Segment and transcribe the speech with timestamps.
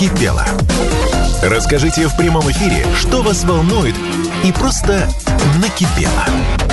[0.00, 0.44] накипело.
[1.42, 3.94] Расскажите в прямом эфире, что вас волнует
[4.44, 5.06] и просто
[5.60, 6.69] накипело.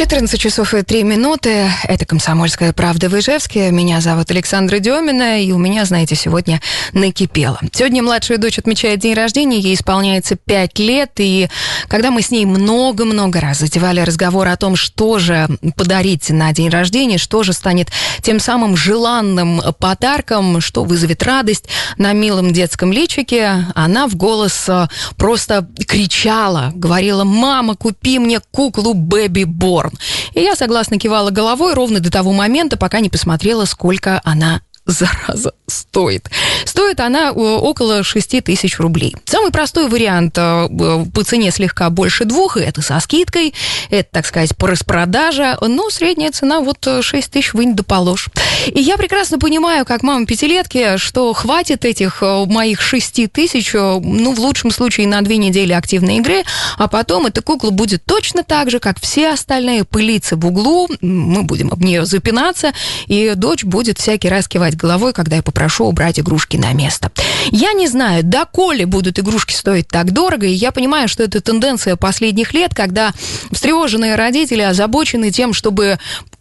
[0.00, 1.70] 14 часов и 3 минуты.
[1.84, 3.70] Это «Комсомольская правда» в Ижевске.
[3.70, 6.62] Меня зовут Александра Демина, и у меня, знаете, сегодня
[6.94, 7.60] накипело.
[7.70, 11.50] Сегодня младшая дочь отмечает день рождения, ей исполняется 5 лет, и
[11.88, 16.70] когда мы с ней много-много раз затевали разговор о том, что же подарить на день
[16.70, 17.90] рождения, что же станет
[18.22, 21.66] тем самым желанным подарком, что вызовет радость
[21.98, 24.88] на милом детском личике, она в голос э,
[25.18, 29.89] просто кричала, говорила, «Мама, купи мне куклу Бэби Борн».
[30.34, 35.52] И я согласно кивала головой ровно до того момента, пока не посмотрела, сколько она зараза,
[35.66, 36.28] стоит.
[36.64, 39.16] Стоит она э, около 6 тысяч рублей.
[39.24, 40.68] Самый простой вариант э,
[41.14, 43.54] по цене слегка больше двух, и это со скидкой,
[43.90, 48.28] это, так сказать, по распродаже, но средняя цена вот 6 э, тысяч вынь да положь.
[48.66, 54.38] И я прекрасно понимаю, как мама пятилетки, что хватит этих моих 6 тысяч, ну, в
[54.40, 56.44] лучшем случае, на две недели активной игры,
[56.76, 61.42] а потом эта кукла будет точно так же, как все остальные, пылиться в углу, мы
[61.42, 62.72] будем об нее запинаться,
[63.06, 67.10] и дочь будет всякий раз кивать головой, когда я попрошу убрать игрушки на место.
[67.50, 71.96] Я не знаю, доколе будут игрушки стоить так дорого, и я понимаю, что это тенденция
[71.96, 73.12] последних лет, когда
[73.52, 75.98] встревоженные родители озабочены тем, чтобы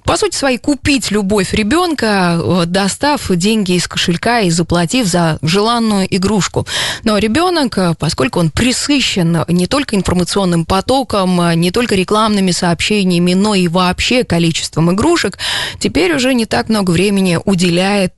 [0.09, 6.07] по сути своей, купить любовь ребенка, э, достав деньги из кошелька и заплатив за желанную
[6.09, 6.65] игрушку.
[7.03, 13.35] Но ребенок, э, поскольку он присыщен не только информационным потоком, э, не только рекламными сообщениями,
[13.35, 15.37] но и вообще количеством игрушек,
[15.77, 18.15] теперь уже не так много времени уделяет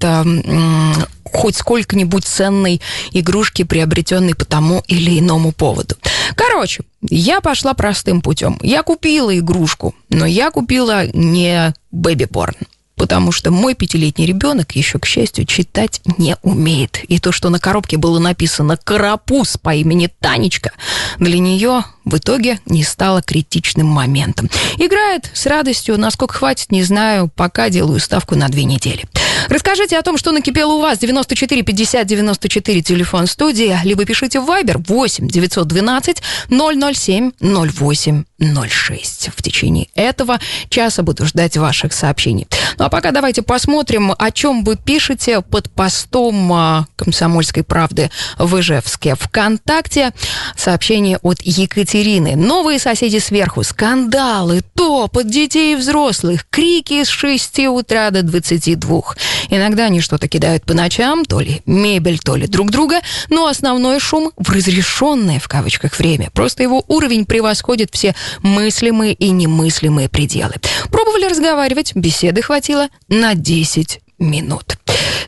[1.34, 5.96] хоть сколько-нибудь ценной игрушки, приобретенной по тому или иному поводу.
[6.36, 8.60] Короче, я пошла простым путем.
[8.62, 12.56] Я купила игрушку, но я купила не бэби-порн
[13.02, 17.00] потому что мой пятилетний ребенок еще, к счастью, читать не умеет.
[17.08, 20.72] И то, что на коробке было написано «Карапуз» по имени Танечка,
[21.18, 24.52] для нее в итоге не стало критичным моментом.
[24.78, 29.06] Играет с радостью, насколько хватит, не знаю, пока делаю ставку на две недели.
[29.50, 31.00] Расскажите о том, что накипело у вас.
[31.00, 39.30] 94 50 94 телефон студии, либо пишите в Viber 8 912 007 08 06.
[39.36, 42.48] В течение этого часа буду ждать ваших сообщений.
[42.78, 48.60] Ну а пока давайте посмотрим, о чем вы пишете под постом а, «Комсомольской правды» в
[48.60, 50.12] Ижевске ВКонтакте.
[50.56, 52.36] Сообщение от Екатерины.
[52.36, 53.64] Новые соседи сверху.
[53.64, 56.46] Скандалы, топот детей и взрослых.
[56.50, 59.02] Крики с 6 утра до 22.
[59.50, 64.00] Иногда они что-то кидают по ночам, то ли мебель, то ли друг друга, но основной
[64.00, 66.30] шум в разрешенное в кавычках время.
[66.34, 70.54] Просто его уровень превосходит все мыслимые и немыслимые пределы.
[70.90, 74.78] Пробовали разговаривать, беседы хватило на 10 минут.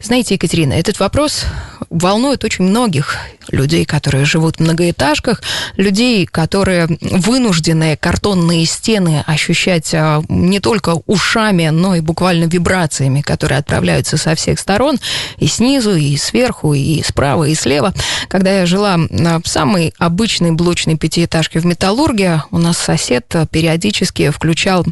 [0.01, 1.45] Знаете, Екатерина, этот вопрос
[1.93, 3.17] волнует очень многих
[3.49, 5.41] людей, которые живут в многоэтажках,
[5.77, 13.59] людей, которые вынуждены картонные стены ощущать а, не только ушами, но и буквально вибрациями, которые
[13.59, 14.97] отправляются со всех сторон,
[15.37, 17.93] и снизу, и сверху, и справа, и слева.
[18.27, 24.85] Когда я жила в самой обычной блочной пятиэтажке в Металлурге, у нас сосед периодически включал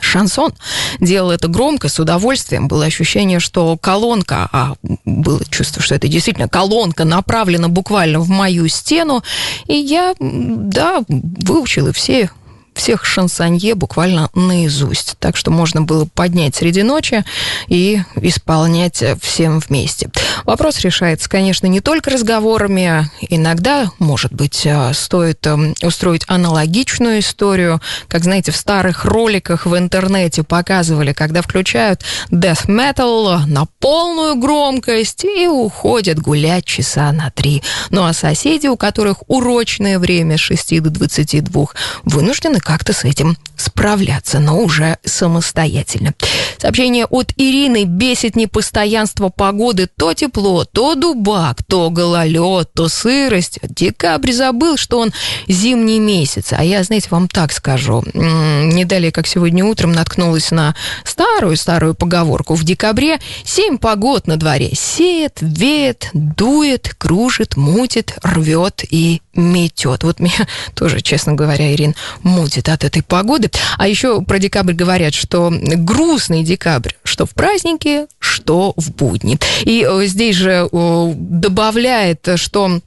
[0.00, 0.52] шансон.
[1.00, 2.68] Делал это громко, с удовольствием.
[2.68, 4.74] Было ощущение, что колонка, а
[5.04, 9.22] было чувство, что это действительно колонка, направлена буквально в мою стену.
[9.66, 12.30] И я, да, выучила все
[12.74, 15.16] всех шансонье буквально наизусть.
[15.18, 17.24] Так что можно было поднять среди ночи
[17.68, 20.10] и исполнять всем вместе.
[20.44, 23.10] Вопрос решается, конечно, не только разговорами.
[23.28, 27.80] Иногда, может быть, э, стоит эм, устроить аналогичную историю.
[28.08, 35.24] Как, знаете, в старых роликах в интернете показывали, когда включают death metal на полную громкость
[35.24, 37.62] и уходят гулять часа на три.
[37.90, 41.66] Ну а соседи, у которых урочное время с 6 до 22,
[42.04, 46.14] вынуждены как-то с этим справляться, но уже самостоятельно.
[46.58, 49.86] Сообщение от Ирины бесит непостоянство погоды.
[49.86, 53.58] То тепло, то дубак, то гололед, то сырость.
[53.62, 55.12] Декабрь забыл, что он
[55.46, 56.52] зимний месяц.
[56.52, 58.02] А я, знаете, вам так скажу.
[58.14, 60.74] Не далее, как сегодня утром, наткнулась на
[61.04, 62.54] старую-старую поговорку.
[62.54, 64.70] В декабре семь погод на дворе.
[64.74, 70.04] Сеет, веет, дует, кружит, мутит, рвет и метет.
[70.04, 73.50] Вот меня тоже, честно говоря, Ирин, мутит от этой погоды.
[73.78, 79.38] А еще про декабрь говорят, что грустный декабрь, что в празднике, что в будни.
[79.62, 82.80] И э, здесь же добавляет, что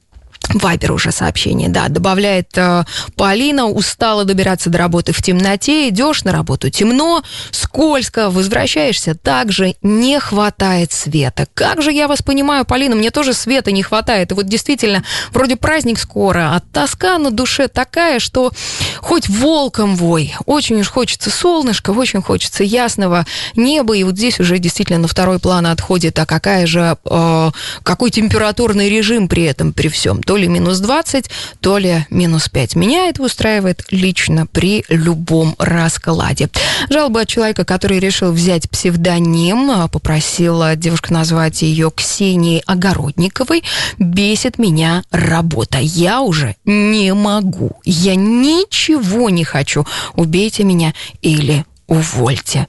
[0.53, 2.85] Вайбер уже сообщение, да, добавляет э,
[3.15, 7.21] Полина, устала добираться до работы в темноте, идешь на работу темно,
[7.51, 11.47] скользко, возвращаешься, также не хватает света.
[11.53, 14.31] Как же я вас понимаю, Полина, мне тоже света не хватает.
[14.31, 18.53] И вот действительно, вроде праздник скоро, а тоска на душе такая, что
[18.99, 24.59] хоть волком вой, очень уж хочется солнышка, очень хочется ясного неба, и вот здесь уже
[24.59, 27.51] действительно на второй план отходит, а какая же, э,
[27.83, 31.29] какой температурный режим при этом, при всем, то ли минус 20,
[31.59, 32.75] то ли минус 5.
[32.75, 36.49] Меня это устраивает лично при любом раскладе.
[36.89, 43.63] Жалоба от человека, который решил взять псевдоним, а, попросила девушка назвать ее Ксенией Огородниковой,
[43.97, 45.79] бесит меня работа.
[45.79, 47.71] Я уже не могу.
[47.83, 49.85] Я ничего не хочу.
[50.15, 52.67] Убейте меня или увольте.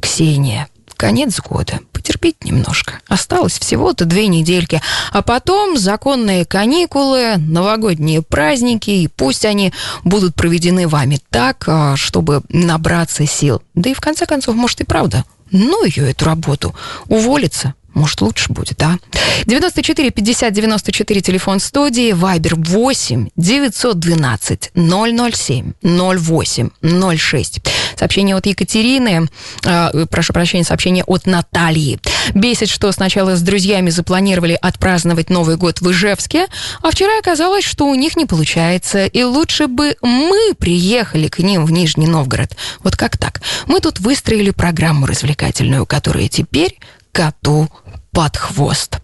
[0.00, 0.68] Ксения,
[1.00, 1.80] конец года.
[1.92, 3.00] Потерпеть немножко.
[3.08, 4.82] Осталось всего-то две недельки.
[5.12, 9.72] А потом законные каникулы, новогодние праздники, и пусть они
[10.04, 13.62] будут проведены вами так, а, чтобы набраться сил.
[13.74, 16.74] Да и в конце концов, может и правда, ну ее эту работу,
[17.08, 18.98] уволиться может, лучше будет, а?
[19.46, 26.70] 94 50 94, телефон студии, Вайбер 8 912 007 08
[27.18, 27.60] 06.
[28.00, 29.28] Сообщение от Екатерины,
[29.62, 32.00] э, прошу прощения, сообщение от Натальи.
[32.32, 36.46] Бесит, что сначала с друзьями запланировали отпраздновать Новый год в Ижевске,
[36.80, 41.66] а вчера оказалось, что у них не получается, и лучше бы мы приехали к ним
[41.66, 42.56] в Нижний Новгород.
[42.82, 43.42] Вот как так?
[43.66, 46.78] Мы тут выстроили программу развлекательную, которая теперь
[47.12, 47.68] коту
[48.12, 48.98] под хвост.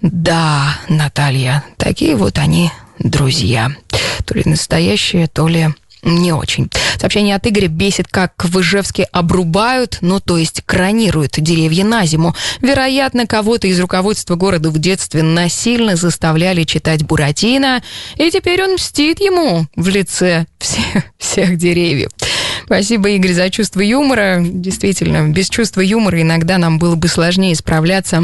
[0.00, 3.70] Да, Наталья, такие вот они друзья.
[4.24, 6.70] То ли настоящие, то ли не очень.
[6.98, 12.34] Сообщение от Игоря бесит, как в Ижевске обрубают, ну, то есть кранируют деревья на зиму.
[12.60, 17.82] Вероятно, кого-то из руководства города в детстве насильно заставляли читать Буратино,
[18.16, 22.10] и теперь он мстит ему в лице всех, всех деревьев.
[22.64, 24.38] Спасибо, Игорь, за чувство юмора.
[24.40, 28.22] Действительно, без чувства юмора иногда нам было бы сложнее справляться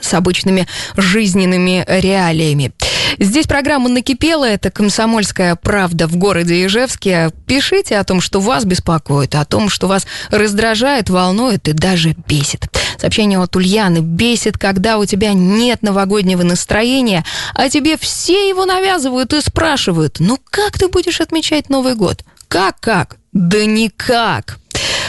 [0.00, 0.66] с обычными
[0.96, 2.72] жизненными реалиями.
[3.18, 4.44] Здесь программа «Накипела».
[4.44, 7.30] Это «Комсомольская правда» в городе Ижевске.
[7.46, 12.68] Пишите о том, что вас беспокоит, о том, что вас раздражает, волнует и даже бесит.
[12.98, 13.98] Сообщение от Ульяны.
[13.98, 17.24] Бесит, когда у тебя нет новогоднего настроения,
[17.54, 22.24] а тебе все его навязывают и спрашивают, ну как ты будешь отмечать Новый год?
[22.48, 23.16] Как-как?
[23.32, 24.58] Да никак.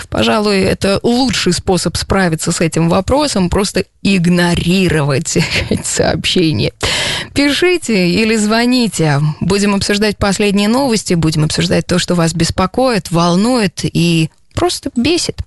[0.10, 5.38] Пожалуй, это лучший способ справиться с этим вопросом, просто игнорировать
[5.84, 6.72] сообщения.
[7.34, 9.20] Пишите или звоните.
[9.40, 15.38] Будем обсуждать последние новости, будем обсуждать то, что вас беспокоит, волнует и просто бесит.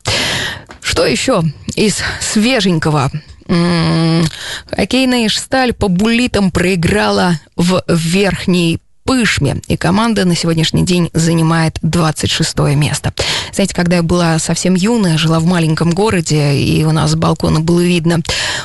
[0.82, 1.42] Что еще
[1.74, 3.10] из свеженького?
[3.46, 4.26] М-м-м,
[4.70, 12.56] хоккейная Шталь по буллитам проиграла в верхней Пышме, и команда на сегодняшний день занимает 26
[12.76, 13.12] место.
[13.52, 17.58] Знаете, когда я была совсем юная, жила в маленьком городе, и у нас с балкона
[17.58, 18.20] было видно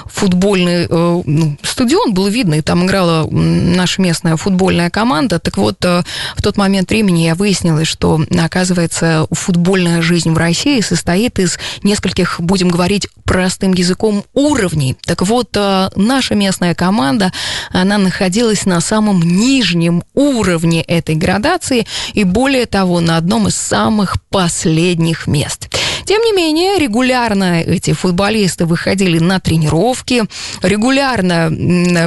[0.06, 5.40] футбольный э, ну, стадион, было видно, и там играла наша местная футбольная команда.
[5.40, 6.04] Так вот, э,
[6.36, 12.40] в тот момент времени я выяснила, что, оказывается, футбольная жизнь в России состоит из нескольких,
[12.40, 14.96] будем говорить простым языком, уровней.
[15.06, 17.34] Так вот, э, наша местная команда,
[17.72, 23.56] она находилась на самом нижнем уровне уровне этой градации и более того на одном из
[23.56, 25.70] самых последних мест.
[26.06, 30.24] Тем не менее, регулярно эти футболисты выходили на тренировки,
[30.62, 31.50] регулярно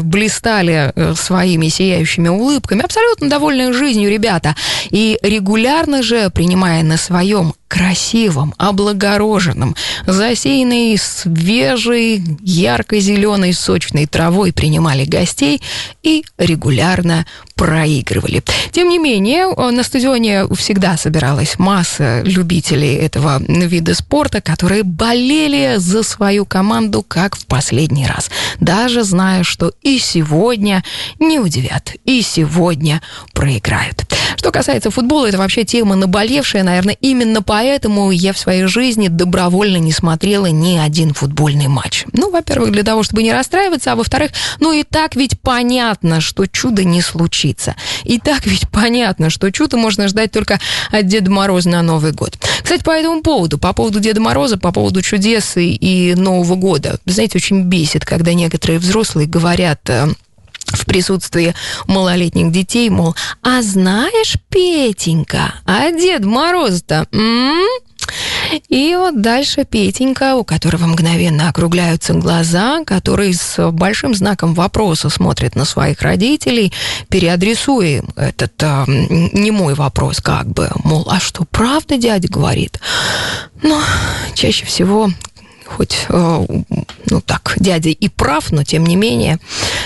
[0.02, 4.54] блистали э, своими сияющими улыбками, абсолютно довольны жизнью ребята,
[4.90, 15.60] и регулярно же, принимая на своем красивом, облагороженном, засеянной свежей, ярко-зеленой, сочной травой принимали гостей
[16.02, 17.26] и регулярно
[17.58, 18.42] проигрывали.
[18.70, 26.04] Тем не менее, на стадионе всегда собиралась масса любителей этого вида спорта, которые болели за
[26.04, 30.84] свою команду как в последний раз, даже зная, что и сегодня
[31.18, 33.02] не удивят, и сегодня
[33.34, 34.04] проиграют.
[34.36, 39.78] Что касается футбола, это вообще тема наболевшая, наверное, именно поэтому я в своей жизни добровольно
[39.78, 42.04] не смотрела ни один футбольный матч.
[42.12, 46.46] Ну, во-первых, для того, чтобы не расстраиваться, а во-вторых, ну и так ведь понятно, что
[46.46, 47.02] чудо не
[47.48, 47.74] случится.
[48.04, 50.58] И так ведь понятно, что чудо можно ждать только
[50.90, 52.36] от Деда Мороза на Новый год.
[52.62, 56.98] Кстати, по этому поводу, по поводу Деда Мороза, по поводу чудес и, и Нового года,
[57.04, 60.08] знаете, очень бесит, когда некоторые взрослые говорят э,
[60.66, 61.54] в присутствии
[61.86, 67.06] малолетних детей, мол, а знаешь, Петенька, а Дед Мороз-то,
[68.68, 75.54] И вот дальше Петенька, у которого мгновенно округляются глаза, который с большим знаком вопроса смотрит
[75.54, 76.72] на своих родителей,
[77.08, 82.80] переадресуя этот э, не мой вопрос, как бы, мол, а что, правда дядя говорит?
[83.62, 83.80] Но
[84.34, 85.10] чаще всего
[85.68, 86.46] хоть, э,
[87.10, 89.38] ну так, дядя и прав, но тем не менее,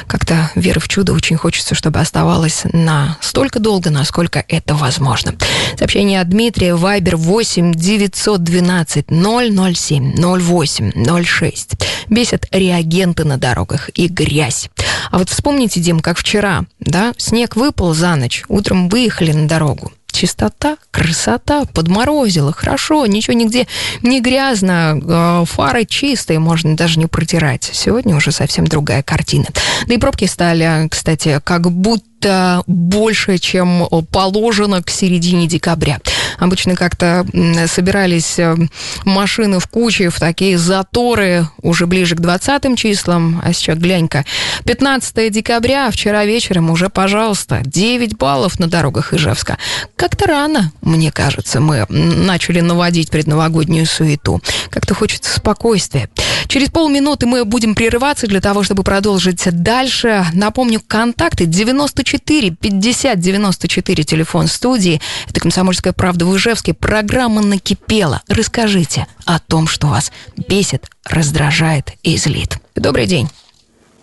[0.06, 5.34] как-то веры в чудо очень хочется, чтобы оставалось на столько долго, насколько это возможно.
[5.78, 11.70] Сообщение от Дмитрия, Вайбер 8 912 007 08 06.
[12.08, 14.70] Бесят реагенты на дорогах и грязь.
[15.10, 19.92] А вот вспомните, Дим, как вчера, да, снег выпал за ночь, утром выехали на дорогу
[20.12, 23.66] чистота, красота, подморозило, хорошо, ничего нигде
[24.02, 27.70] не грязно, э, фары чистые, можно даже не протирать.
[27.72, 29.46] Сегодня уже совсем другая картина.
[29.86, 35.98] Да и пробки стали, кстати, как будто больше, чем положено к середине декабря.
[36.38, 37.26] Обычно как-то
[37.66, 38.56] собирались э,
[39.04, 43.40] машины в куче, в такие заторы уже ближе к 20 числам.
[43.44, 44.24] А сейчас глянь-ка.
[44.64, 49.58] 15 декабря, вчера вечером уже, пожалуйста, 9 баллов на дорогах Ижевска.
[49.96, 54.40] Как-то рано, мне кажется, мы начали наводить предновогоднюю суету.
[54.70, 56.08] Как-то хочется спокойствия.
[56.48, 60.26] Через полминуты мы будем прерываться для того, чтобы продолжить дальше.
[60.32, 65.00] Напомню, контакты 94 50 94, телефон студии.
[65.28, 66.74] Это «Комсомольская правда» в Ижевске.
[66.74, 68.22] Программа накипела.
[68.28, 70.12] Расскажите о том, что вас
[70.48, 72.58] бесит, раздражает и злит.
[72.74, 73.28] Добрый день.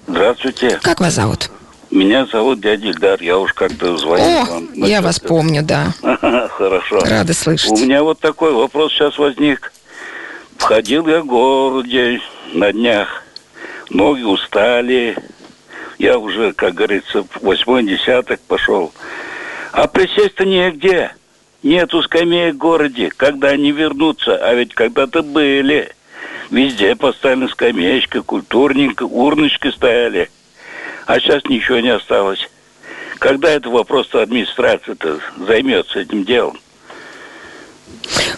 [0.08, 0.80] Здравствуйте.
[0.82, 1.50] Как вас зовут?
[1.92, 4.70] Меня зовут дядя Ильдар, я уж как-то звонил О, вам.
[4.76, 5.94] я вас помню, да.
[6.58, 7.00] Хорошо.
[7.00, 7.72] Рада слышать.
[7.72, 9.74] У меня вот такой вопрос сейчас возник.
[10.58, 12.22] Входил я в городе
[12.54, 13.24] на днях,
[13.90, 15.18] ноги устали,
[15.98, 18.94] я уже, как говорится, восьмой десяток пошел.
[19.72, 21.12] А присесть-то негде.
[21.62, 23.12] Нету скамеек в городе.
[23.16, 24.36] Когда они вернутся?
[24.38, 25.94] А ведь когда-то были.
[26.50, 30.30] Везде поставлены скамеечка, культурненько, урночки стояли.
[31.06, 32.50] А сейчас ничего не осталось.
[33.20, 36.58] Когда это вопрос администрация-то займется этим делом?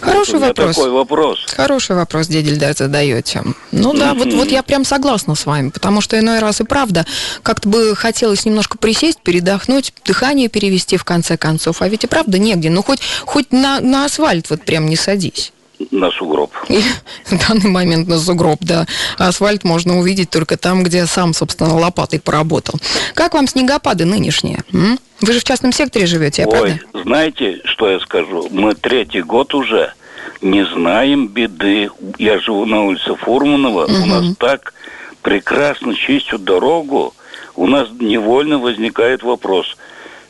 [0.00, 0.76] Хороший вот вопрос.
[0.76, 1.38] такой вопрос.
[1.56, 3.42] Хороший вопрос, дядя Ильдар, задаете.
[3.70, 7.06] Ну да, вот, вот я прям согласна с вами, потому что иной раз и правда
[7.42, 12.38] как-то бы хотелось немножко присесть, передохнуть, дыхание перевести в конце концов, а ведь и правда
[12.38, 12.70] негде.
[12.70, 15.52] Ну хоть, хоть на, на асфальт вот прям не садись.
[15.90, 16.52] На сугроб.
[16.68, 16.80] И
[17.24, 18.86] в данный момент на сугроб, да.
[19.18, 22.78] Асфальт можно увидеть только там, где сам, собственно, лопатой поработал.
[23.14, 24.60] Как вам снегопады нынешние?
[24.72, 24.98] М?
[25.20, 27.02] Вы же в частном секторе живете, я Ой, правда?
[27.04, 28.48] знаете, что я скажу?
[28.50, 29.92] Мы третий год уже
[30.40, 31.90] не знаем беды.
[32.18, 33.86] Я живу на улице Фурманова.
[33.86, 34.74] У нас так
[35.22, 37.14] прекрасно чистят дорогу.
[37.54, 39.76] У нас невольно возникает вопрос.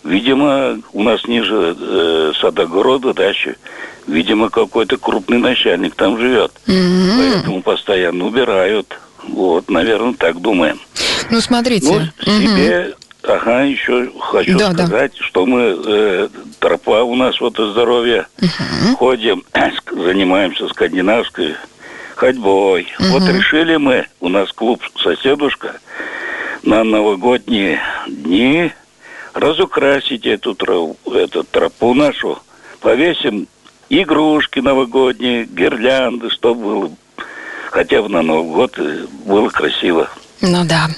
[0.04, 3.56] Видимо, у нас ниже э, садогорода дачи.
[4.06, 6.52] Видимо, какой-то крупный начальник там живет.
[6.66, 8.98] Поэтому постоянно убирают.
[9.28, 10.80] Вот, наверное, так думаем.
[11.30, 11.86] Ну, смотрите.
[12.26, 12.42] Ну, Мгм.
[12.42, 14.86] себе, ага, еще хочу Да, да.
[14.88, 16.28] сказать, что мы, э,
[16.58, 18.26] тропа у нас вот здоровья,
[18.98, 21.54] ходим, ск- занимаемся скандинавской
[22.16, 22.88] ходьбой.
[22.98, 25.76] Вот решили мы, у нас клуб «Соседушка»,
[26.64, 28.72] на новогодние дни
[29.34, 32.38] разукрасить эту, тро- эту тропу нашу,
[32.80, 33.46] повесим
[33.88, 36.90] игрушки новогодние, гирлянды, чтобы было
[37.70, 40.08] хотя бы на Новый год э, было красиво.
[40.40, 40.88] Ну да.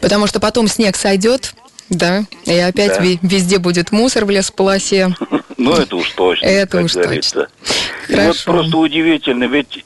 [0.00, 1.54] Потому что потом снег сойдет,
[1.88, 3.04] да, и опять Да.
[3.22, 5.14] везде будет мусор в лесополосе.
[5.56, 6.46] Ну, это уж точно.
[6.46, 7.48] Это уж говорится.
[8.06, 8.26] Хорошо.
[8.28, 9.84] вот просто удивительно, ведь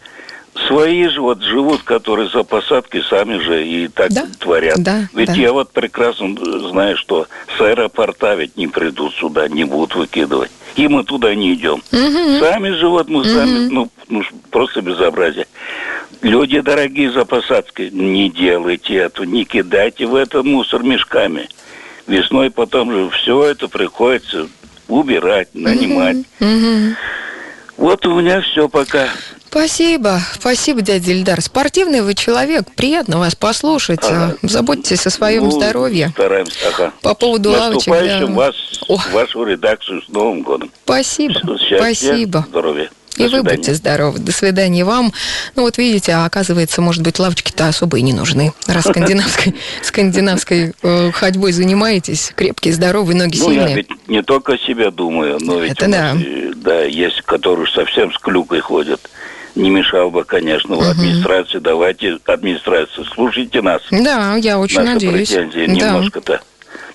[0.67, 4.77] свои же вот живут, которые за посадкой сами же и так Да, творят.
[4.79, 5.35] да, ведь да.
[5.35, 6.35] я вот прекрасно
[6.69, 10.51] знаю, что с аэропорта ведь не придут сюда, не будут выкидывать.
[10.77, 11.83] И мы туда не идем.
[11.91, 15.47] Сами живут, мы сами, ну, ну, просто безобразие.
[16.23, 21.49] Люди дорогие за посадкой, не делайте это, не кидайте в это мусор мешками.
[22.07, 24.49] Весной потом же все это приходится
[24.89, 26.19] убирать, нанимать.
[27.77, 29.09] Вот у меня все пока.
[29.59, 31.41] Спасибо, спасибо, дядя Ильдар.
[31.41, 34.01] Спортивный вы человек, приятно вас послушать.
[34.03, 34.35] Ага.
[34.43, 36.09] Заботьтесь о своем Ну, здоровье.
[36.09, 36.93] Стараемся, ага.
[37.03, 38.27] По поводу лавочек, да.
[38.27, 38.57] вас,
[38.89, 38.99] О.
[39.13, 40.73] вашу редакцию с Новым годом.
[40.85, 42.45] Спасибо, Счастья, спасибо.
[42.49, 42.91] здоровья.
[43.17, 43.57] И До вы свидания.
[43.57, 44.19] будьте здоровы.
[44.19, 45.13] До свидания вам.
[45.55, 48.53] Ну вот видите, а оказывается, может быть, лавочки-то особо и не нужны.
[48.67, 53.77] Раз скандинавской, скандинавской э, ходьбой занимаетесь, крепкие, здоровые, ноги Ну, я сильные.
[53.77, 56.17] ведь не только о себе думаю, но ведь Это да.
[56.57, 59.01] да, есть, которые совсем с клюкой ходят.
[59.55, 61.59] Не мешал бы, конечно, в администрации.
[61.59, 63.83] Давайте, администрация, слушайте нас.
[63.91, 65.29] Да, я очень Наши надеюсь.
[65.29, 65.73] претензии Да.
[65.93, 66.41] немножко-то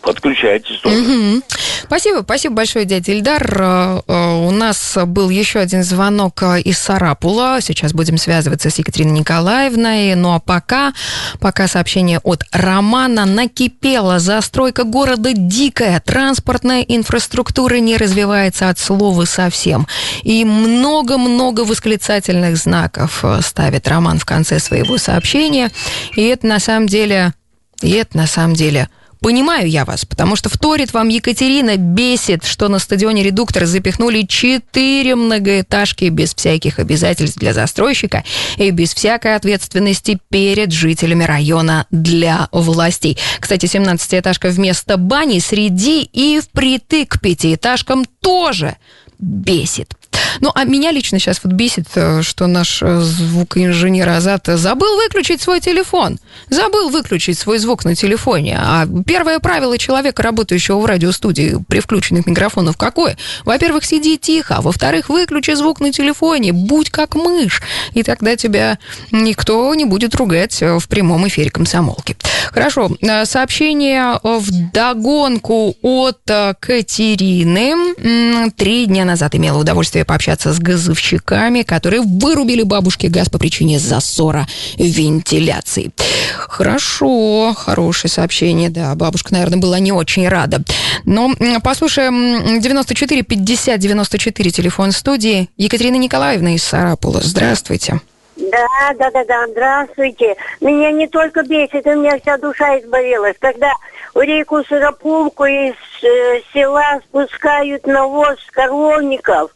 [0.09, 0.97] подключайтесь тоже.
[0.97, 1.43] Угу.
[1.83, 3.61] Спасибо, спасибо большое, дядя Ильдар.
[3.61, 7.59] Э, э, у нас был еще один звонок э, из Сарапула.
[7.61, 10.15] Сейчас будем связываться с Екатериной Николаевной.
[10.15, 10.93] Ну а пока,
[11.39, 14.17] пока сообщение от Романа накипело.
[14.17, 15.99] Застройка города дикая.
[15.99, 19.87] Транспортная инфраструктура не развивается от слова совсем.
[20.23, 25.69] И много-много восклицательных знаков ставит Роман в конце своего сообщения.
[26.15, 27.33] И это на самом деле...
[27.81, 28.89] И это на самом деле
[29.21, 35.15] Понимаю я вас, потому что вторит вам Екатерина, бесит, что на стадионе «Редуктор» запихнули четыре
[35.15, 38.23] многоэтажки без всяких обязательств для застройщика
[38.55, 43.17] и без всякой ответственности перед жителями района для властей.
[43.41, 48.77] Кстати, 17-этажка вместо бани среди и впритык пятиэтажкам тоже
[49.19, 49.98] бесит.
[50.41, 55.41] Ну, а меня лично сейчас вот бесит, э, что наш э, звукоинженер Азат забыл выключить
[55.41, 56.19] свой телефон.
[56.49, 58.57] Забыл выключить свой звук на телефоне.
[58.61, 63.17] А первое правило человека, работающего в радиостудии при включенных микрофонах, какое?
[63.43, 67.61] Во-первых, сиди тихо, а во-вторых, выключи звук на телефоне, будь как мышь,
[67.93, 68.79] и тогда тебя
[69.11, 72.15] никто не будет ругать э, в прямом эфире комсомолки.
[72.51, 72.89] Хорошо,
[73.25, 76.19] сообщение в догонку от
[76.59, 78.51] Катерины.
[78.51, 83.79] Три дня назад имела удовольствие пообщаться пообщаться с газовщиками, которые вырубили бабушке газ по причине
[83.79, 85.91] засора вентиляции.
[86.35, 88.93] Хорошо, хорошее сообщение, да.
[88.95, 90.59] Бабушка, наверное, была не очень рада.
[91.05, 91.31] Но
[91.63, 95.49] послушаем 94 50 94 телефон студии.
[95.57, 97.21] Екатерина Николаевна из Сарапула.
[97.23, 97.99] Здравствуйте.
[98.37, 100.35] Да, да, да, да, здравствуйте.
[100.61, 103.71] Меня не только бесит, у меня вся душа изболелась, когда
[104.15, 109.51] реку Сыропулку из э, села спускают навоз с коровников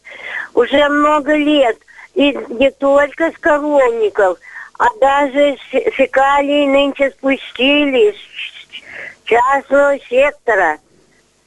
[0.54, 1.78] уже много лет.
[2.14, 4.38] И не только с коровников,
[4.78, 10.78] а даже с фекалий нынче спустили с частного сектора.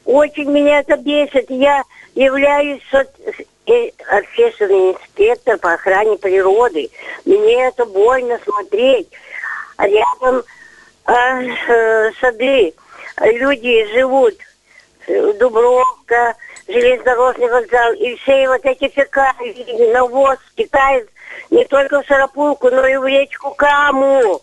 [0.06, 1.50] Очень меня это бесит.
[1.50, 1.84] Я
[2.16, 6.90] являюсь э, общественный инспектор по охране природы.
[7.26, 9.10] Мне это больно смотреть.
[9.78, 10.44] Рядом
[11.06, 12.74] э, э, сады
[13.20, 14.36] люди живут,
[15.08, 16.36] Дубровка,
[16.68, 21.10] железнодорожный вокзал, и все вот эти фекалии, навоз стекает
[21.50, 24.42] не только в Сарапулку, но и в речку Каму.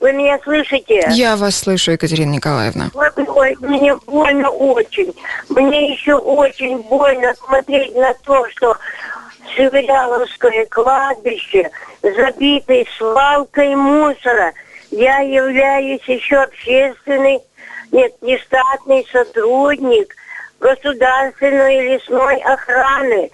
[0.00, 1.04] Вы меня слышите?
[1.10, 2.90] Я вас слышу, Екатерина Николаевна.
[2.92, 5.14] Ой, мне больно очень.
[5.48, 8.76] Мне еще очень больно смотреть на то, что
[9.56, 11.70] Северяловское кладбище
[12.02, 14.52] забито свалкой мусора.
[14.90, 17.40] Я являюсь еще общественной
[17.92, 20.16] нет, не штатный сотрудник
[20.60, 23.30] государственной лесной охраны.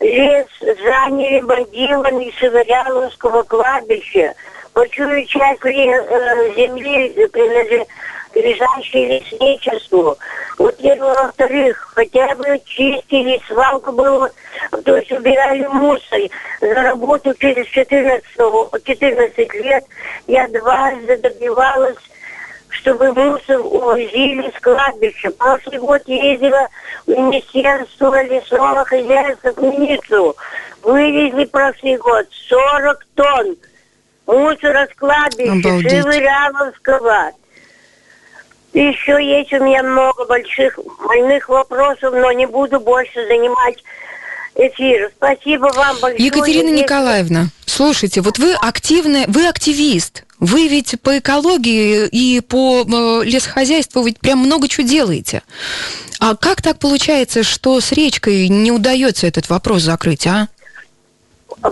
[0.00, 4.34] Лес заняли могилами Северяловского кладбища.
[4.74, 10.16] Большую часть э, земли принадлежащей лесничеству.
[10.56, 14.30] Во-первых, во-вторых, хотя бы чистили, свалку было,
[14.84, 16.20] то есть убирали мусор.
[16.60, 18.24] За работу через 14,
[18.84, 19.84] 14 лет
[20.28, 21.98] я дважды добивалась
[22.70, 25.30] чтобы мусор увозили с кладбища.
[25.30, 26.68] Прошлый год ездила
[27.06, 30.36] в Министерство лесного хозяйства в Ниццу.
[30.82, 33.56] Вывезли прошлый год 40 тонн
[34.26, 37.32] мусора с кладбища Шевыряловского.
[38.74, 43.82] Еще есть у меня много больших больных вопросов, но не буду больше занимать
[44.54, 45.10] эфир.
[45.16, 46.26] Спасибо вам большое.
[46.26, 50.24] Екатерина Николаевна, слушайте, вот вы активная, вы активист.
[50.40, 55.42] Вы ведь по экологии и по э, лесохозяйству ведь прям много чего делаете.
[56.20, 60.48] А как так получается, что с речкой не удается этот вопрос закрыть, а?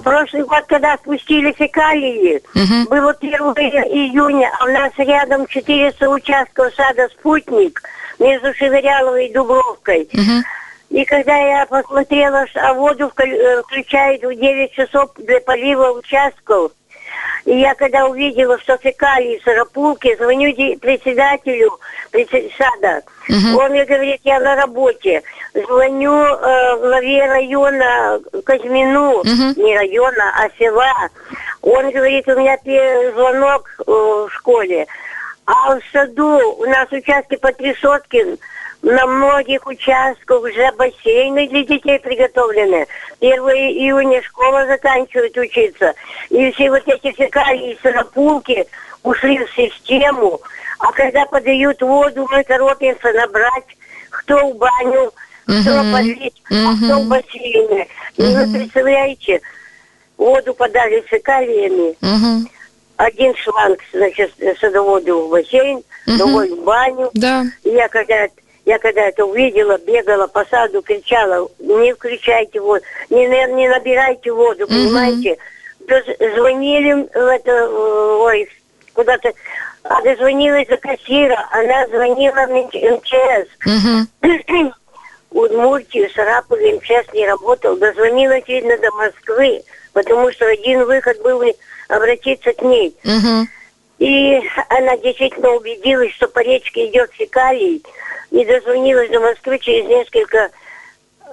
[0.02, 2.90] Прошлый год, когда спустили фекалии, угу.
[2.90, 7.82] было 1 июня, а у нас рядом 400 участков сада «Спутник»
[8.18, 10.08] между Шеверяловой и Дубровкой.
[10.12, 10.98] Угу.
[10.98, 16.72] И когда я посмотрела, а воду э, включают в 9 часов для полива участков,
[17.46, 21.78] и я когда увидела, что фекалии сыропулки, звоню председателю
[22.58, 23.02] сада.
[23.28, 23.58] Угу.
[23.58, 25.22] Он мне говорит, я на работе.
[25.54, 29.62] Звоню э, главе района Казьмину, угу.
[29.62, 30.92] не района, а села.
[31.62, 32.58] Он говорит, у меня
[33.14, 34.86] звонок э, в школе.
[35.46, 38.38] А в саду у нас участки по три сотки
[38.86, 42.86] на многих участках уже бассейны для детей приготовлены.
[43.20, 45.92] 1 июня школа заканчивает учиться.
[46.30, 48.64] И все вот эти фекалии и сыропулки
[49.02, 50.40] ушли в систему.
[50.78, 53.64] А когда подают воду, мы торопимся набрать,
[54.08, 55.12] кто в баню,
[55.46, 55.92] кто uh-huh.
[55.92, 56.66] полить, uh-huh.
[56.66, 57.88] а кто в бассейны.
[58.16, 58.30] Uh-huh.
[58.30, 59.40] И вы представляете,
[60.16, 61.96] воду подали фекалиями.
[62.00, 62.48] Uh-huh.
[62.98, 66.18] Один шланг, значит, садоводу в бассейн, uh-huh.
[66.18, 67.10] другой в баню.
[67.14, 67.44] Да.
[67.64, 68.28] И я когда
[68.66, 74.64] Я когда это увидела, бегала по саду, кричала, не включайте воду, не, не набирайте воду,
[74.64, 74.66] mm-hmm.
[74.66, 75.38] понимаете?
[76.34, 78.48] Звонили в это, э, ой,
[78.92, 79.32] куда-то,
[79.84, 82.50] а дозвонилась за кассира, она звонила в
[82.96, 83.48] МЧС.
[83.64, 84.72] Mm-hmm.
[85.30, 87.76] Удмуртию, Сарапове МЧС не работал.
[87.76, 91.40] Дозвонилась, видно, до Москвы, потому что один выход был
[91.88, 92.96] обратиться к ней.
[93.98, 97.82] И она действительно убедилась, что по речке идет фекалий,
[98.30, 100.50] и дозвонилась до Москвы через несколько...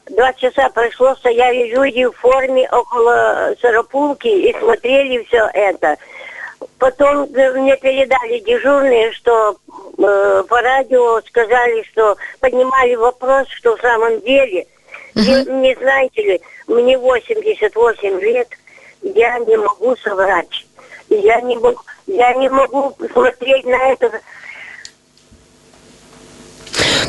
[0.09, 5.97] Два часа прошло, стояли люди в форме около Сарапулки и смотрели все это.
[6.77, 9.55] Потом мне передали дежурные, что
[9.97, 14.67] э, по радио сказали, что поднимали вопрос, что в самом деле,
[15.15, 15.49] uh-huh.
[15.49, 18.49] не, не знаете ли, мне 88 лет,
[19.03, 20.65] я не могу соврать.
[21.09, 24.21] Я не могу, я не могу смотреть на это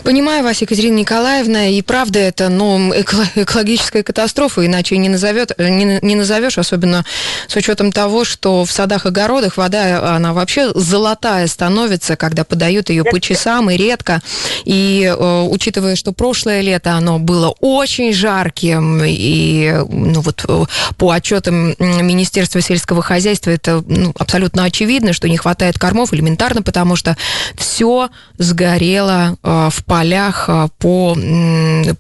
[0.05, 6.15] Понимаю вас, Екатерина Николаевна, и правда это ну, экологическая катастрофа, иначе не, назовет, не, не
[6.15, 7.07] назовешь, особенно
[7.49, 13.19] с учетом того, что в садах-огородах вода, она вообще золотая становится, когда подают ее по
[13.19, 14.21] часам и редко.
[14.67, 20.65] И э, учитывая, что прошлое лето оно было очень жарким, и ну, вот, э,
[20.99, 26.95] по отчетам Министерства сельского хозяйства это ну, абсолютно очевидно, что не хватает кормов элементарно, потому
[26.95, 27.17] что
[27.57, 31.17] все сгорело э, в полях а, по,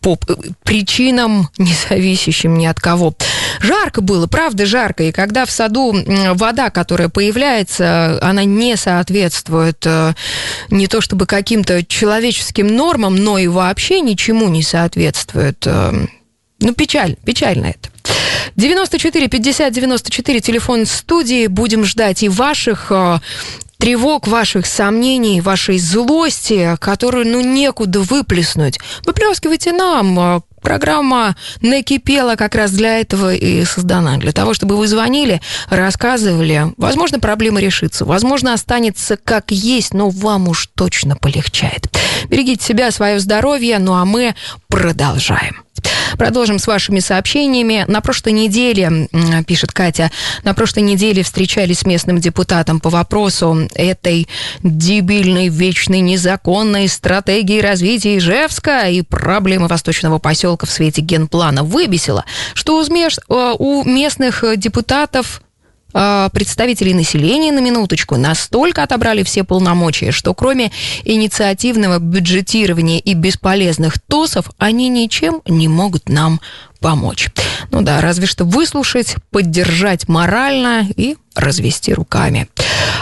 [0.00, 0.18] по
[0.64, 3.14] причинам, не зависящим ни от кого.
[3.60, 5.94] Жарко было, правда жарко, и когда в саду
[6.32, 10.14] вода, которая появляется, она не соответствует э,
[10.70, 15.64] не то чтобы каким-то человеческим нормам, но и вообще ничему не соответствует.
[15.64, 15.92] Э,
[16.58, 17.90] ну, печаль, печально это.
[18.56, 21.46] 94 50 94, телефон студии.
[21.46, 23.20] Будем ждать и ваших э,
[23.84, 28.78] тревог, ваших сомнений, вашей злости, которую, ну, некуда выплеснуть.
[29.04, 30.42] Выплескивайте нам.
[30.62, 34.16] Программа «Накипела» как раз для этого и создана.
[34.16, 36.72] Для того, чтобы вы звонили, рассказывали.
[36.78, 38.06] Возможно, проблема решится.
[38.06, 41.94] Возможно, останется как есть, но вам уж точно полегчает.
[42.30, 43.78] Берегите себя, свое здоровье.
[43.80, 44.34] Ну, а мы
[44.68, 45.62] продолжаем.
[46.18, 47.84] Продолжим с вашими сообщениями.
[47.88, 49.08] На прошлой неделе,
[49.46, 50.10] пишет Катя,
[50.42, 54.28] на прошлой неделе встречались с местным депутатом по вопросу этой
[54.62, 61.64] дебильной, вечной, незаконной стратегии развития Ижевска и проблемы восточного поселка в свете генплана.
[61.64, 62.84] Выбесило, что
[63.58, 65.44] у местных депутатов а,
[65.94, 70.72] представителей населения на минуточку настолько отобрали все полномочия, что кроме
[71.04, 76.40] инициативного бюджетирования и бесполезных ТОСов, они ничем не могут нам
[76.84, 77.30] помочь.
[77.70, 82.48] Ну да, разве что выслушать, поддержать морально и развести руками.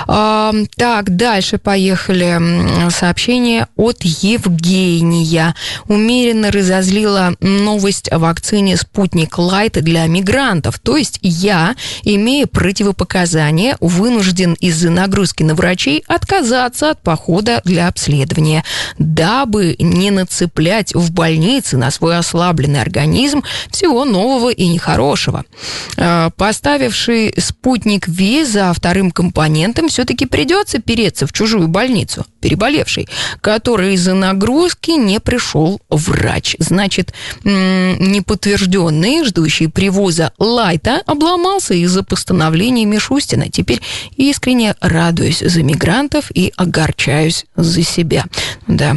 [0.06, 2.90] А, так, дальше поехали.
[2.90, 5.54] Сообщение от Евгения.
[5.86, 10.78] Умеренно разозлила новость о вакцине «Спутник Лайт» для мигрантов.
[10.78, 18.64] То есть я, имея противопоказания, вынужден из-за нагрузки на врачей отказаться от похода для обследования,
[18.98, 25.44] дабы не нацеплять в больнице на свой ослабленный организм всего нового и нехорошего.
[25.96, 33.08] А, поставивший спутник ВИ за вторым компонентом все-таки придется переться в чужую больницу, переболевший,
[33.40, 36.56] который из-за нагрузки не пришел врач.
[36.58, 37.12] Значит,
[37.44, 43.48] неподтвержденный, ждущий привоза Лайта, обломался из-за постановления Мишустина.
[43.50, 43.80] Теперь
[44.16, 48.24] искренне радуюсь за мигрантов и огорчаюсь за себя.
[48.66, 48.96] Да,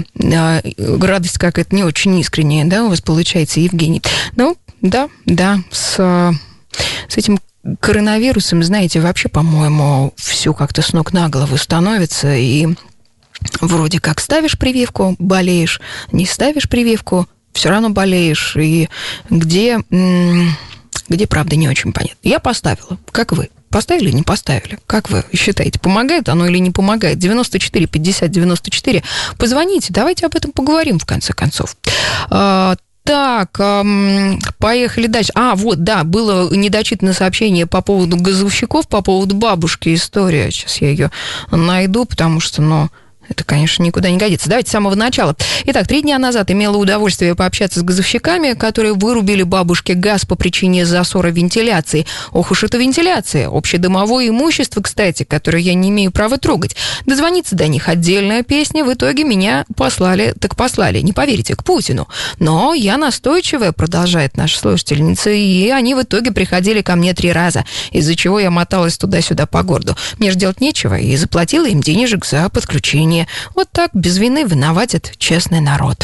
[0.78, 4.02] радость как это не очень искренняя, да, у вас получается, Евгений.
[4.36, 4.58] Ну,
[4.90, 7.40] да, да, с, с этим
[7.80, 12.68] коронавирусом, знаете, вообще, по-моему, все как-то с ног на голову становится, и
[13.62, 18.90] вроде как ставишь прививку, болеешь, не ставишь прививку, все равно болеешь, и
[19.30, 19.80] где,
[21.10, 22.20] где правда не очень понятно.
[22.22, 23.50] Я поставила, как вы?
[23.70, 24.78] Поставили, не поставили?
[24.86, 27.18] Как вы считаете, помогает оно или не помогает?
[27.18, 29.04] 94 50 94.
[29.38, 31.76] Позвоните, давайте об этом поговорим в конце концов.
[33.06, 33.62] Так,
[34.58, 35.32] поехали дальше.
[35.36, 40.50] А, вот, да, было недочитанное сообщение по поводу газовщиков, по поводу бабушки история.
[40.50, 41.12] Сейчас я ее
[41.52, 42.90] найду, потому что, ну,
[43.30, 44.50] это, конечно, никуда не годится.
[44.50, 45.36] Давайте с самого начала.
[45.66, 50.86] Итак, три дня назад имела удовольствие пообщаться с газовщиками, которые вырубили бабушке газ по причине
[50.86, 52.06] засора вентиляции.
[52.32, 53.50] Ох уж это вентиляция.
[53.50, 56.76] Общедомовое имущество, кстати, которое я не имею права трогать.
[57.06, 58.84] Дозвониться до них отдельная песня.
[58.84, 62.08] В итоге меня послали, так послали, не поверите, к Путину.
[62.40, 67.66] Но я настойчивая, продолжает наша слушательница, и они в итоге приходили ко мне три раза,
[67.92, 69.96] из-за чего я моталась туда-сюда по городу.
[70.20, 73.28] Мне же делать нечего, и заплатила им денежек за подключение времени.
[73.56, 75.98] Вот так без вины виноватит честный народ.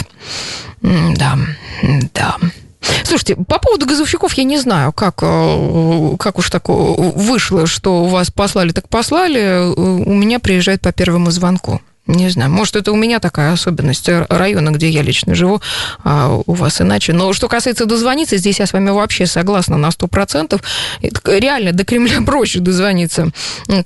[0.82, 1.38] Да,
[2.14, 2.38] да.
[3.04, 8.08] Слушайте, по поводу газовщиков я не знаю, как, э, как уж так вышло, что у
[8.08, 9.72] вас послали, так послали.
[9.76, 11.80] У меня приезжает по первому звонку.
[12.08, 15.62] Не знаю, может, это у меня такая особенность района, где я лично живу,
[16.04, 17.14] а у вас иначе.
[17.14, 20.60] Но что касается дозвониться, здесь я с вами вообще согласна на 100%.
[21.40, 23.30] Реально до Кремля проще дозвониться,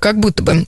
[0.00, 0.66] как будто бы.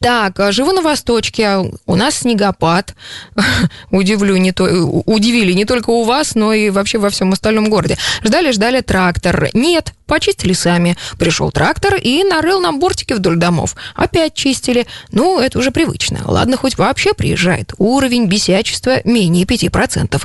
[0.00, 2.94] Так, а живу на Восточке, у нас снегопад.
[3.90, 7.96] Удивлю, не то, удивили не только у вас, но и вообще во всем остальном городе.
[8.22, 9.48] Ждали-ждали трактор.
[9.52, 10.96] Нет, почистили сами.
[11.18, 13.74] Пришел трактор и нарыл нам бортики вдоль домов.
[13.96, 14.86] Опять чистили.
[15.10, 16.20] Ну, это уже привычно.
[16.24, 17.72] Ладно, хоть вообще приезжает.
[17.78, 20.22] Уровень бесячества менее 5%.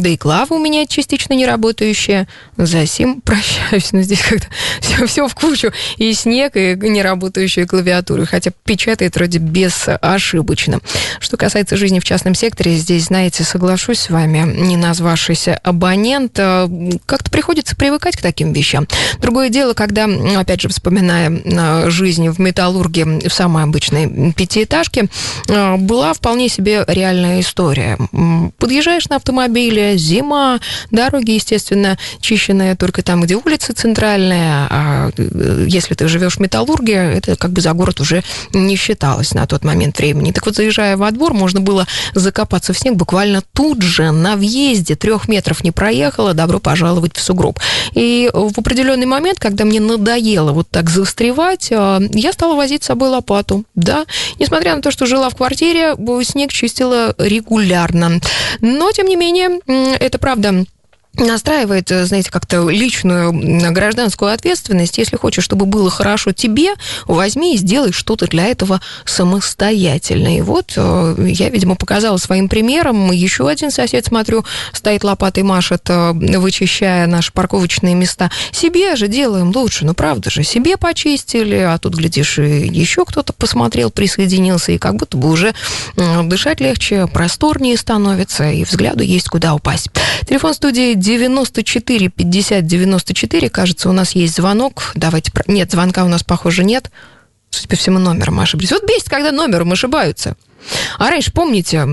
[0.00, 2.26] Да и клава у меня частично не работающая.
[2.56, 3.92] За сим прощаюсь.
[3.92, 4.48] Но здесь как-то
[4.80, 5.70] все, все в кучу.
[5.96, 8.24] И снег, и неработающая клавиатура.
[8.24, 10.80] Хотя печатает вроде безошибочно.
[11.20, 16.68] Что касается жизни в частном секторе, здесь, знаете, соглашусь с вами, не назвавшийся абонент, э,
[17.06, 18.87] как-то приходится привыкать к таким вещам.
[19.20, 25.08] Другое дело, когда, опять же, вспоминая э, жизнь в металлурге в самой обычной пятиэтажке,
[25.48, 27.98] э, была вполне себе реальная история.
[28.58, 35.10] Подъезжаешь на автомобиле, зима, дороги, естественно, чищенные только там, где улица центральная, а
[35.66, 38.22] если ты живешь в металлурге, это как бы за город уже
[38.52, 40.32] не считалось на тот момент времени.
[40.32, 44.96] Так вот, заезжая во двор, можно было закопаться в снег буквально тут же, на въезде.
[44.96, 47.58] Трех метров не проехала, добро пожаловать в сугроб.
[47.94, 52.86] И в определенный момент, когда мне надоело вот так застревать, а, я стала возить с
[52.86, 53.64] собой лопату.
[53.74, 54.04] Да,
[54.38, 58.20] несмотря на то, что жила в квартире, снег чистила регулярно.
[58.60, 59.60] Но, тем не менее,
[59.98, 60.66] это правда
[61.14, 64.98] настраивает, э, знаете, как-то личную гражданскую ответственность.
[64.98, 66.74] Если хочешь, чтобы было хорошо тебе,
[67.06, 70.36] возьми и сделай что-то для этого самостоятельно.
[70.36, 73.10] И вот э, я, видимо, показала своим примером.
[73.10, 78.30] Еще один сосед, смотрю, стоит лопатой, машет, э, вычищая наши парковочные места.
[78.52, 83.32] Себе же делаем лучше, ну правда же, себе почистили, а тут, глядишь, и еще кто-то
[83.32, 85.54] посмотрел, присоединился, и как будто бы уже
[85.96, 89.88] дышать легче, просторнее становится, и взгляду есть куда упасть.
[90.26, 94.92] Телефон студии 94 50 94, кажется, у нас есть звонок.
[94.94, 95.32] Давайте...
[95.46, 96.90] Нет, звонка у нас, похоже, нет.
[97.50, 98.72] Судя по всему, номером ошиблись.
[98.72, 100.36] Вот бесит, когда номером ошибаются.
[100.98, 101.86] А раньше, помните,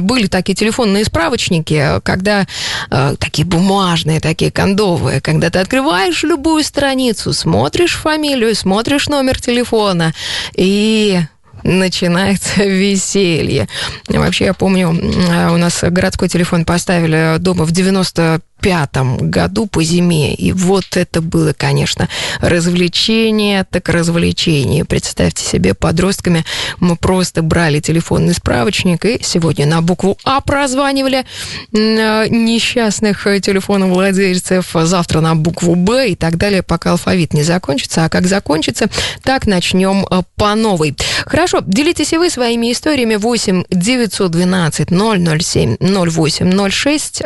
[0.00, 2.46] были такие телефонные справочники, когда
[2.90, 10.14] э, такие бумажные, такие кондовые, когда ты открываешь любую страницу, смотришь фамилию, смотришь номер телефона,
[10.54, 11.20] и
[11.64, 13.68] начинается веселье.
[14.08, 20.34] Вообще, я помню, у нас городской телефон поставили дома в 90 пятом году по зиме.
[20.34, 22.08] И вот это было, конечно,
[22.40, 24.86] развлечение, так развлечение.
[24.86, 26.46] Представьте себе, подростками
[26.80, 31.26] мы просто брали телефонный справочник и сегодня на букву А прозванивали
[31.72, 38.06] несчастных телефонов владельцев, завтра на букву Б и так далее, пока алфавит не закончится.
[38.06, 38.88] А как закончится,
[39.22, 40.96] так начнем э, по новой.
[41.26, 47.22] Хорошо, делитесь и вы своими историями 8 912 007 08 06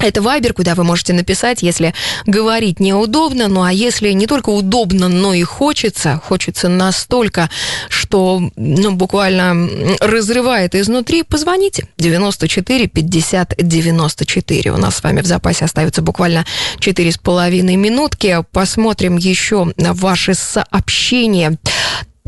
[0.00, 1.94] это Вайбер, куда вы можете написать, если
[2.26, 7.50] говорить неудобно, ну а если не только удобно, но и хочется, хочется настолько,
[7.88, 9.68] что ну, буквально
[10.00, 14.72] разрывает изнутри, позвоните 94 50 94.
[14.72, 16.46] У нас с вами в запасе остается буквально
[16.78, 18.44] 4,5 минутки.
[18.52, 21.58] Посмотрим еще ваши сообщения.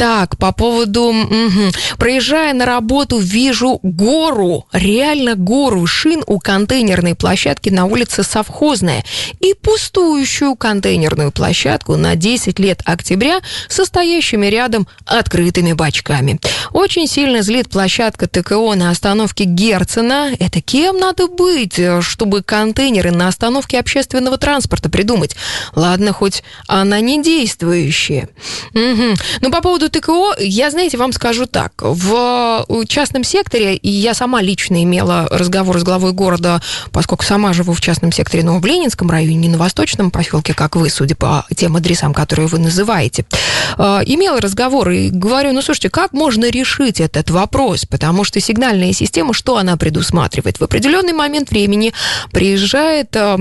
[0.01, 1.09] Так, по поводу...
[1.09, 1.73] Угу.
[1.99, 9.05] Проезжая на работу, вижу гору, реально гору шин у контейнерной площадки на улице Совхозная
[9.41, 16.41] и пустующую контейнерную площадку на 10 лет октября, состоящими рядом открытыми бачками.
[16.73, 20.31] Очень сильно злит площадка ТКО на остановке Герцена.
[20.39, 25.37] Это кем надо быть, чтобы контейнеры на остановке общественного транспорта придумать?
[25.75, 28.31] Ладно, хоть она не действующая.
[28.73, 29.17] Угу.
[29.43, 31.73] Но по поводу ТКО, я, знаете, вам скажу так.
[31.81, 37.73] В частном секторе, и я сама лично имела разговор с главой города, поскольку сама живу
[37.73, 41.47] в частном секторе, но в Ленинском районе, не на Восточном поселке, как вы, судя по
[41.57, 43.25] тем адресам, которые вы называете.
[43.77, 47.87] А, имела разговор и говорю, ну, слушайте, как можно решить этот вопрос?
[47.87, 50.59] Потому что сигнальная система, что она предусматривает?
[50.59, 51.93] В определенный момент времени
[52.33, 53.39] приезжает а,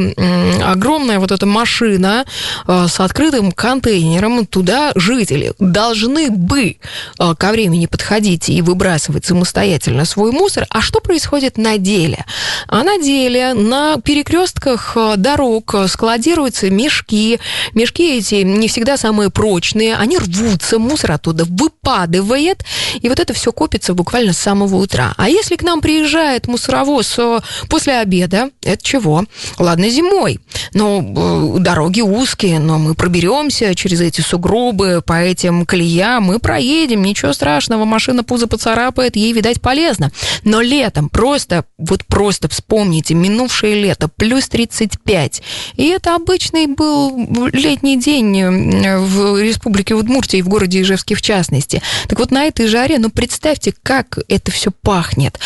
[0.64, 2.26] огромная вот эта машина
[2.68, 6.78] с открытым контейнером, туда жители должны бы
[7.20, 10.66] э, ко времени подходить и выбрасывать самостоятельно свой мусор.
[10.70, 12.26] А что происходит на деле?
[12.68, 17.40] А на деле на перекрестках э, дорог складируются мешки.
[17.74, 22.64] Мешки эти не всегда самые прочные, они рвутся, мусор оттуда выпадывает,
[23.02, 25.14] и вот это все копится буквально с самого утра.
[25.18, 29.26] А если к нам приезжает мусоровоз э, после обеда, это чего?
[29.58, 30.40] Ладно, зимой,
[30.74, 37.02] но э, дороги узкие, но мы проберемся через эти сугробы, по этим колеям, мы проедем,
[37.02, 40.12] ничего страшного, машина пузо поцарапает, ей, видать, полезно.
[40.44, 45.42] Но летом просто, вот просто вспомните, минувшее лето, плюс 35,
[45.76, 47.18] и это обычный был
[47.52, 48.46] летний день
[49.00, 51.82] в Республике Удмуртия и в городе Ижевске в частности.
[52.08, 55.40] Так вот, на этой жаре, ну, представьте, как это все пахнет.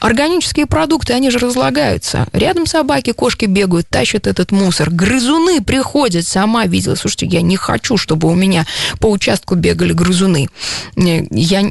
[0.00, 2.26] Органические продукты, они же разлагаются.
[2.32, 4.90] Рядом собаки, кошки бегают, тащат этот мусор.
[4.90, 6.94] Грызуны приходят, сама видела.
[6.94, 8.66] Слушайте, я не хочу, чтобы у меня
[9.00, 10.48] по участку бегали грызуны.
[10.96, 11.70] Я,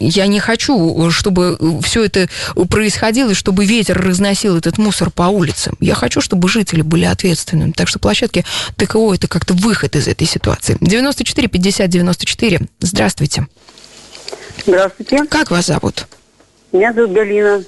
[0.00, 2.28] я не хочу, чтобы все это
[2.68, 5.76] происходило, чтобы ветер разносил этот мусор по улицам.
[5.80, 7.72] Я хочу, чтобы жители были ответственными.
[7.72, 8.44] Так что площадки
[8.76, 10.76] ТКО– это как-то выход из этой ситуации.
[10.80, 12.60] 94 50 94.
[12.80, 13.46] Здравствуйте.
[14.66, 15.24] Здравствуйте.
[15.24, 16.06] Как вас зовут?
[16.72, 17.62] Меня зовут Галина.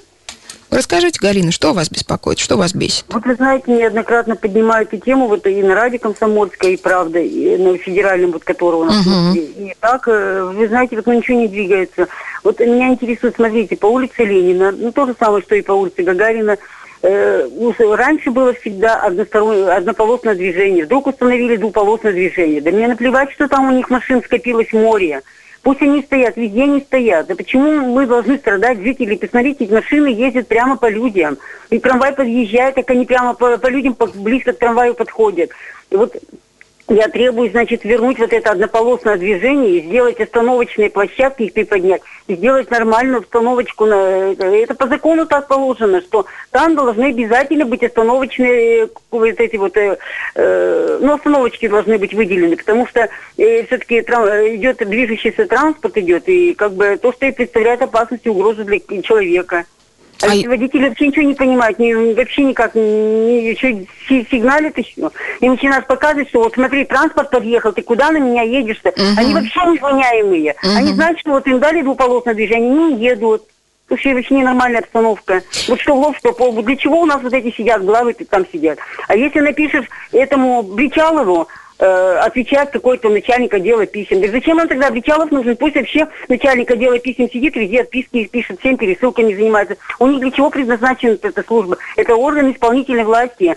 [0.71, 3.05] Расскажите, Галина, что вас беспокоит, что вас бесит?
[3.09, 7.57] Вот вы знаете, неоднократно поднимаю эту тему вот и на радио «Комсомольская», и «Правда», и
[7.57, 9.37] на федеральном, вот которого у нас uh-huh.
[9.37, 12.07] И так, э, вы знаете, вот ну, ничего не двигается.
[12.45, 16.05] Вот меня интересует, смотрите, по улице Ленина, ну то же самое, что и по улице
[16.05, 16.57] Гагарина,
[17.03, 20.85] э, раньше было всегда одностороннее, однополосное движение.
[20.85, 22.61] Вдруг установили двуполосное движение.
[22.61, 25.23] Да мне наплевать, что там у них машин скопилось море.
[25.63, 27.27] Пусть они стоят, везде они стоят.
[27.27, 29.17] Да почему мы должны страдать, жители?
[29.17, 31.37] Посмотрите, машины ездят прямо по людям.
[31.69, 35.51] И трамвай подъезжает, так они прямо по, по людям близко к трамваю подходят.
[35.91, 36.17] И вот
[36.91, 43.21] я требую, значит, вернуть вот это однополосное движение сделать остановочные площадки, их приподнять, сделать нормальную
[43.21, 43.87] установочку.
[43.87, 44.33] На...
[44.33, 49.99] Это по закону так положено, что там должны обязательно быть остановочные, вот эти вот, э,
[50.35, 54.29] э, ну, остановочки должны быть выделены, потому что э, все-таки тран...
[54.57, 58.81] идет движущийся транспорт идет, и как бы то, что и представляет опасность и угрозу для
[59.03, 59.65] человека.
[60.23, 65.11] А, а водители вообще ничего не понимают, не, вообще никак, не, еще сигналят еще.
[65.41, 68.91] И начинают показывать, что вот смотри, транспорт подъехал, ты куда на меня едешь-то?
[68.91, 69.03] Угу.
[69.17, 70.55] Они вообще невменяемые.
[70.63, 70.73] Угу.
[70.77, 73.43] Они знают, что вот им дали двуполосное движение, они не едут.
[73.89, 75.43] Слушай, вообще ненормальная обстановка.
[75.67, 78.47] Вот что в лоб, что по Для чего у нас вот эти сидят, главы там
[78.53, 78.79] сидят?
[79.09, 81.49] А если напишешь этому Бричалову,
[81.81, 84.21] отвечает какой-то начальник отдела писем.
[84.21, 85.57] Да зачем он тогда Бричалов нужен?
[85.57, 89.77] Пусть вообще начальник отдела писем сидит, везде отписки пишет, всем пересылками занимается.
[89.99, 91.79] У них для чего предназначена эта служба?
[91.97, 93.57] Это орган исполнительной власти.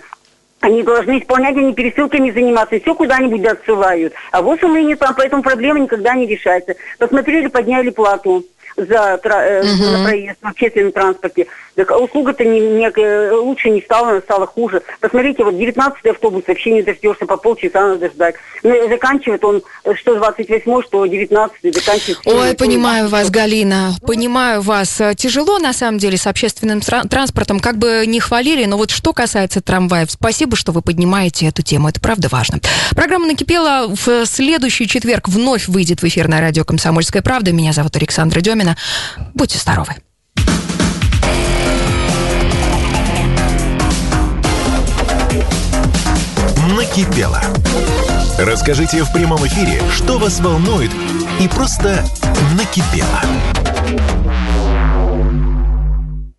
[0.61, 4.13] Они должны исполнять, они пересылками заниматься, все куда-нибудь отсылают.
[4.31, 6.75] А вот у меня там, поэтому проблема никогда не решается.
[6.97, 8.45] Посмотрели, подняли плату
[8.77, 9.83] за, э, угу.
[9.83, 11.47] за проезд в общественном транспорте.
[11.75, 14.81] Так а услуга-то не, не, э, лучше не стала, она стала хуже.
[14.99, 18.35] Посмотрите, вот 19-й автобус вообще не дождешься, по полчаса надо ждать.
[18.61, 22.19] Ну, заканчивает он, э, что 28-й, что 19-й, заканчивает.
[22.25, 25.01] Ой, понимаю вас, Галина, понимаю вас.
[25.17, 29.61] Тяжело, на самом деле, с общественным транспортом, как бы не хвалили, но вот что касается
[29.61, 32.59] трамваев, спасибо, что вы поднимаете эту тему, это правда важно.
[32.91, 37.51] Программа «Накипела» в следующий четверг вновь выйдет в эфир на радио «Комсомольская правда».
[37.51, 38.77] Меня зовут Александра Демина.
[39.33, 39.95] Будьте здоровы.
[46.83, 47.41] Накипело.
[48.37, 50.91] Расскажите в прямом эфире, что вас волнует
[51.39, 52.05] и просто
[52.55, 53.21] накипело.